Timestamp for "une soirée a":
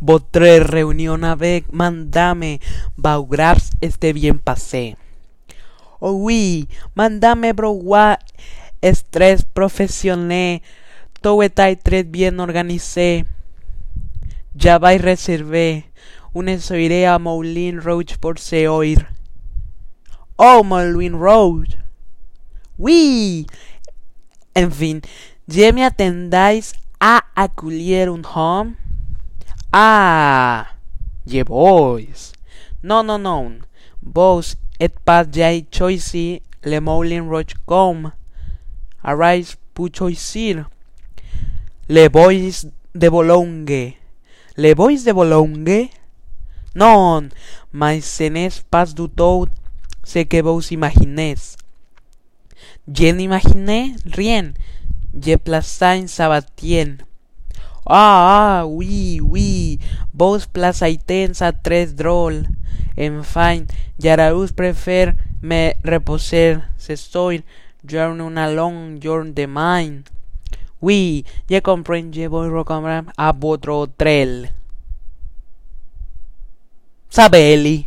16.34-17.18